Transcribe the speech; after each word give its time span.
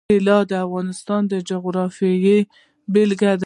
طلا 0.09 0.39
د 0.49 0.51
افغانستان 0.65 1.21
د 1.31 1.33
جغرافیې 1.49 2.37
بېلګه 2.93 3.31
ده. 3.37 3.39